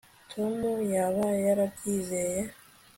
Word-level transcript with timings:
tom 0.31 0.55
yaba 0.95 1.25
yarabyizeye 1.45 2.39